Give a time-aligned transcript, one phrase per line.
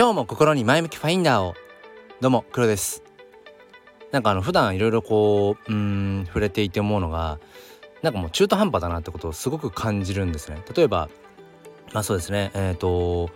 [0.00, 1.54] 今日も心に前向きファインダーを。
[2.22, 3.02] どうも黒です。
[4.12, 7.38] なんかあの普段いろいろこううん触れていて思うのが
[8.00, 10.62] なんかもう中途半端だなってことをすごく感じるんですね。
[10.74, 11.10] 例えば
[11.92, 12.50] まあそうですね。
[12.54, 13.28] えっ、ー、と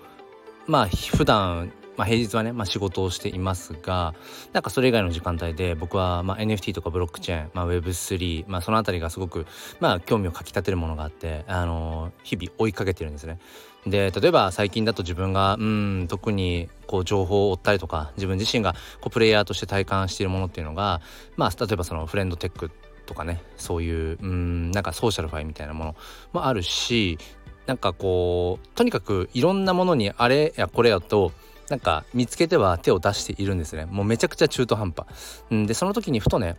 [0.66, 4.14] まあ普段まあ、平日はね、まあ、仕事をしていますが
[4.52, 9.46] なんかそれ以外の時間帯で僕はまあ NFT とかブロックチェーン、まあ、Web3、まあ、その辺りがすごく
[9.80, 13.38] まあ興味をかきたてるものがあって、あのー、日々追いかけてるんですね。
[13.86, 21.02] で例えば最近だと自分がうん特にこう情報を追ったりとか自分自身がこうプレイヤーとして体感しているものっていうのが
[21.36, 22.70] まあ例えばそのフレンドテック
[23.04, 25.96] とかねそういううんなんかソーシャルファイみたいなもの
[26.32, 27.18] もあるし
[27.66, 31.32] なんかこうとにかくいろんなものにあれやこれやと
[31.68, 35.06] なんか見つけては手を出しているんですねもうめちゃくちゃ中途半端。
[35.54, 36.56] んでその時にふとね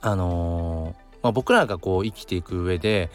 [0.00, 3.10] あのー、まあ、僕らがこう生きていく上で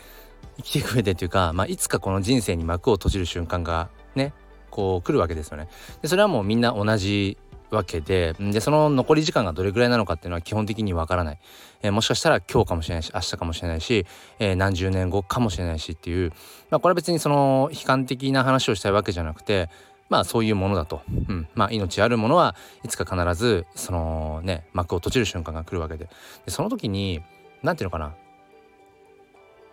[0.57, 4.33] 生きていく上でというか、まあ、いつかこの人生に幕を閉じる瞬間がね
[4.69, 5.69] こう来るわけですよね。
[6.01, 7.37] でそれはもうみんな同じ
[7.69, 11.39] わけででその残り時間がどれぐらいなのかっていうのは基本的にわからない、
[11.81, 14.05] えー、もしかしたら今日かもしれないし明日かもしれないし、
[14.39, 16.31] えー、何十年後かもしれないしっていう、
[16.69, 19.69] まあ、これは別にその悲観的な話をしたいわけじゃなくて
[20.09, 26.09] まあそういうものだと、うん、まあ命あるものはいつか必ずそのね幕を閉じる瞬間が来るわけで。
[26.45, 27.21] でその時に
[27.63, 28.15] 何て言うのかな。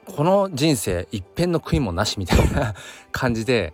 [0.07, 2.75] この人生一片の悔いもなしみたいな
[3.11, 3.73] 感じで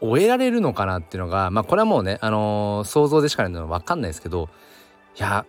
[0.00, 4.48] 終えられるのかなっていうのがまあこれはもうね、あのー、想像でしかないのは分かんないですけど
[5.18, 5.44] いや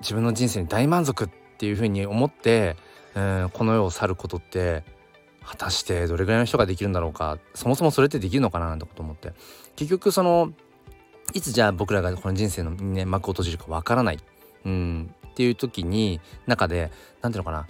[0.00, 2.76] 自分の人生に大満足っていうふうに思って、
[3.14, 4.84] うん、この世を去ることって
[5.48, 9.32] 果たしてどれぐらいの人ができるんだろうかそもそもそれってできるのかななんてこと思って。
[9.76, 10.52] 結局その
[11.32, 14.18] いつじゃあ僕らがこの人生の、ね、幕を閉じるかわからない、
[14.64, 16.90] うん、っていう時に中で
[17.22, 17.66] 何ていうのかな。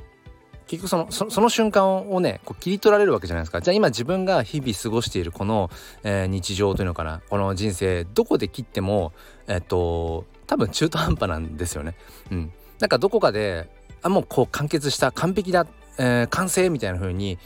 [0.67, 3.61] 結局そのその瞬間をねこう切り取られるわけじゃないですか。
[3.61, 5.71] じゃあ今自分が日々過ごしているこの、
[6.03, 7.23] えー、日常というのかな。
[7.31, 9.13] この人生どこで切っても
[9.47, 11.95] えっと多分中途半端なんですよね。
[12.31, 13.71] うん、なんかどこかで
[14.03, 15.67] あもうこう完結した完璧だ、
[15.99, 17.39] えー、完成みたいな風に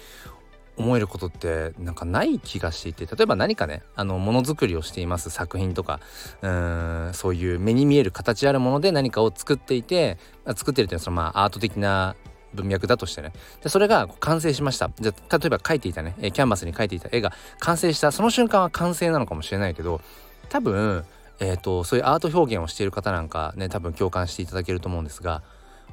[0.77, 6.01] 思えることってなんかない気がしていて例えば何かねあのものづくりをしています作品とか
[6.41, 10.19] うーんそういう目に見える形あるもので何かを作っていて
[10.57, 12.17] 作ってるっていうのはそのまあアート的な
[12.55, 20.01] 文脈だとしてねでそれが完成しましたじゃ例えば描いていたねキャンバスに描いていた絵が完成したその瞬間は完成なのかもしれないけど
[20.49, 21.05] 多分
[21.41, 25.43] えーと、そういうアート表現をしている方なんかね多分共感していただけると思うんですが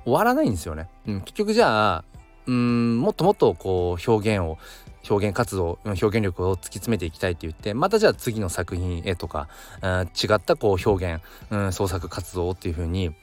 [0.04, 0.90] 終わらないんですよね。
[1.08, 2.04] うん、結局じゃあ
[2.50, 4.58] うんもっともっとこう表現を
[5.08, 9.48] 表現活動表現力を突き詰めていきたいって言ってまたじゃあ次の作品へとか、
[9.84, 13.14] うん、違ったこう表現、うん、創作活動っていう風に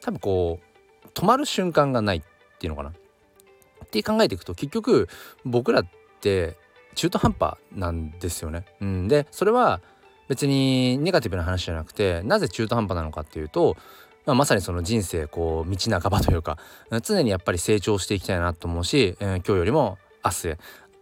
[0.00, 0.58] 多分こ
[1.04, 2.22] う止まる瞬間がないっ
[2.58, 5.08] ていうのかなって考えていくと結局
[5.44, 5.86] 僕らっ
[6.20, 6.56] て
[6.94, 8.64] 中途半端なんですよね。
[8.80, 9.82] うん、でそれは
[10.28, 13.76] 別にネガティブな話じゃなくてなぜ中途半端なのかっていうと、
[14.26, 16.58] まあ、まさにその人生こう道半ばというか
[17.02, 20.58] 常にやっぱり成長していきたいなと思うし、えー、今日よりも明日へ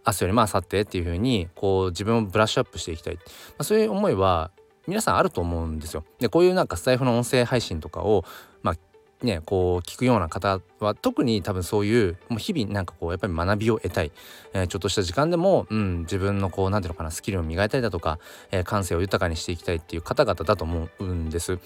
[0.07, 3.21] 明日よりも明後日っていう風にこう自分をブラッシュアップしていきたい、ま
[3.59, 4.51] あ、そういう思いは
[4.87, 6.03] 皆さんあると思うんですよ。
[6.19, 8.23] でこういうなんかスタイフの音声配信とかを
[8.61, 8.75] まあ
[9.23, 14.11] ねこう聞くような方は特に多分そういうもう日々なんかこうやっぱり学びを得たい、
[14.53, 18.19] えー、ちょっとした時間でも、うん、自分のこう何ていうのかなスキルを磨いたりだとか、
[18.51, 21.59] えー、感性を豊かにしていきたいっていう方々だと思うんです。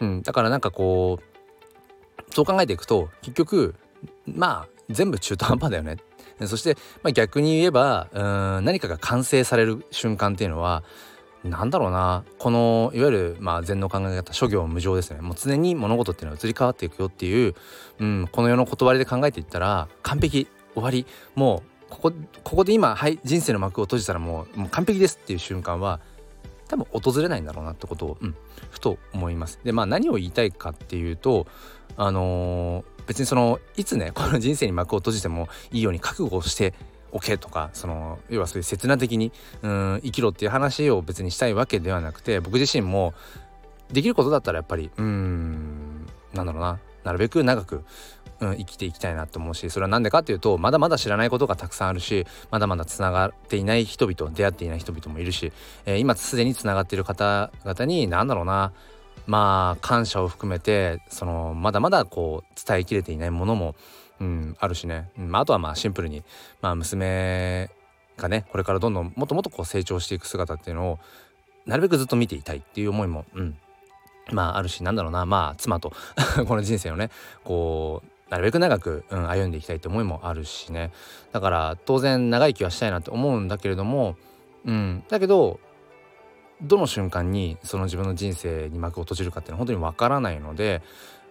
[0.00, 1.36] うん、だからなんかこう
[2.34, 3.74] そう考えていくと結局
[4.26, 5.96] まあ全部中途半端だよね
[6.44, 10.84] そして、まあ、逆に言えばうん何かが完成される瞬間っていうのは
[11.46, 12.24] なんだろうな。
[12.38, 15.20] このいわゆる、まあ、禅の考え方諸行無常ですね。
[15.20, 17.54] もう常に物事っていうのは移り変わっていくよっていう、
[17.98, 21.06] うん、この世の断りで考えていったら完璧終わり。
[21.34, 22.12] もうここ
[22.42, 26.00] ここで今はい人生の幕を閉じたらもうもう完璧ですっていう瞬間は
[26.68, 28.34] 多分訪れないんだろうなってことを、うん、
[28.70, 29.60] ふと思います。
[29.64, 31.46] でまあ何を言いたいかっていうと
[31.96, 36.74] あのー、別にそのいつねこの人生に幕を閉じてもいいように覚悟をして
[37.16, 39.32] おけとかその要はそういう切な的に
[39.62, 43.14] うん生きろっていう話を別にしたいわけではなくて僕自身も
[43.90, 47.84] できることだったらやっぱりうんなんだろうななるべく長く、
[48.40, 55.52] うん、生きていきたいなと思うしそれは何でかっていうとまだまだ知らないことがたくさんあるしまだまだつながっていない人々出会っていない人々もいるし、
[55.86, 58.72] えー、今すでにつながっている方々に何だろうな
[59.26, 63.74] まあ感謝を含めてそのまだまだこう伝えきれていないものも
[64.20, 66.22] うん、あるしね、うん、まあとはまあシンプルに、
[66.60, 67.70] まあ、娘
[68.16, 70.98] がねこれからどんどんもっともっとこう成長していく姿っていうのを
[71.66, 73.56] なるべくずっと見ていたいっていう思いも、うん、
[74.32, 75.26] まああるしなんだろうな。
[75.26, 75.92] まあ妻と
[76.46, 77.10] この人生をね
[77.44, 80.92] こうなるべく長く、うん、歩んでいきたいって思いもあるしね。
[81.32, 84.16] だから当然長生きはしたいなって思うんだけれども、
[84.64, 85.60] うん、だけど
[86.62, 90.82] どの瞬間にその自分の人生に幕を閉じるかっていうのは本当にわからないので、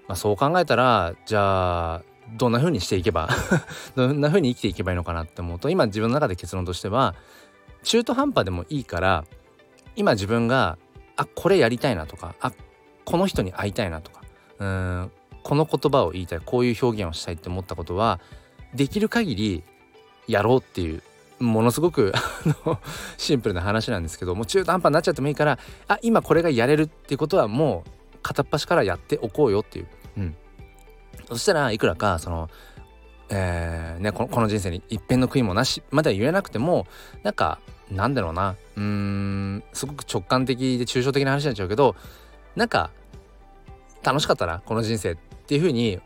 [0.07, 2.03] まあ、そう考えたらじゃあ
[2.33, 3.29] どんな風にしていけば
[3.95, 7.15] どんな風に生きていけばいいのかなって思うと今自分の中で結論としては
[7.83, 9.25] 中途半端でもいいから
[9.95, 10.77] 今自分が
[11.15, 12.51] あこれやりたいなとかあ
[13.05, 14.21] この人に会いたいなとか
[14.59, 15.11] うん
[15.43, 18.19] この言葉を言いたいこういう表現をしたいって思ったことは
[18.73, 19.63] できる限り
[20.27, 21.03] やろうっていう
[21.39, 22.13] ものすごく
[23.17, 29.87] シンプルな話なんですけどもう中途半端になっちゃってもいいからあ今これがやれるっていうことはもう片っ端からやっておこうよっていう、
[30.17, 30.35] うん、
[31.27, 32.49] そしたらいくらかその
[33.29, 36.85] えー、ね、このこの人生に一片の悔いもなしまでは言えなくても
[37.23, 37.59] なんか
[37.89, 38.55] なんだろうな。
[38.75, 41.95] うーんすごく直感的で抽象的な話になっちゃうけど
[42.55, 42.91] なんか
[44.03, 45.15] 楽しかったなこの人生っ
[45.47, 45.99] ていうふうに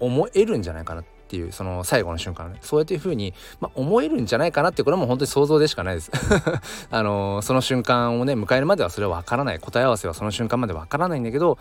[0.00, 2.58] 思えるんじゃないかなっていうその最後の瞬間ね。
[2.62, 6.10] そうやっていうふうに、まあ、思えるんじゃないかなってこれはもう本当に想像でしかないです。
[6.90, 9.60] あのー、その瞬間をね迎えるまではそれは分からない。
[9.60, 11.58] 答え合わせはその瞬間まで分からないんだけど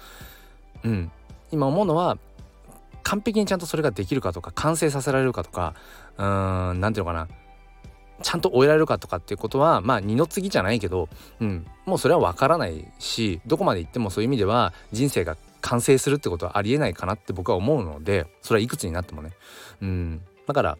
[0.83, 1.11] うん。
[1.51, 2.17] 今思うのは
[3.05, 5.75] 完璧にちゃんとそれができるかとか完成させられるかとか
[6.17, 7.27] うーん何ていうのかな。
[8.23, 11.09] ちゃんと終えられるかとかっていうことはまあ二の次じゃないけど、
[11.41, 19.31] うん、もうそれは分からないしどこまで行ってもそういう意味では人生が完成するってことはありえないかなって僕は思うのでそれはいくつになってもね。
[19.81, 20.77] うん、だから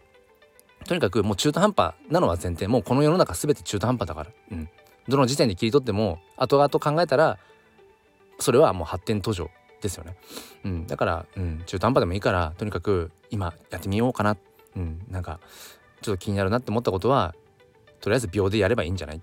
[0.86, 2.68] とにかくもう中途半端なのは前提。
[2.68, 4.68] もうこの世の中全て中途半端だから、うん、
[5.06, 7.38] どの時点で切り取っても後々考えたら
[8.38, 9.50] それはもう発展途上。
[9.86, 10.16] ですよね。
[10.64, 14.36] うん、だから、うん、中途半端でもいいからとにかく今やってみようかな、
[14.76, 15.40] うん、なんか
[16.02, 17.34] ちょっと気になるなって思ったことは
[18.00, 19.20] とりあえず秒でやればいいんじゃない？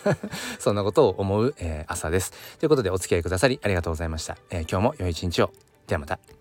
[0.58, 2.32] そんなことを思う、えー、朝です。
[2.58, 4.36] ということでお付き合いくださりありがとうございました。
[4.50, 5.52] えー、今日も良い一日を。
[5.86, 6.37] ではまた。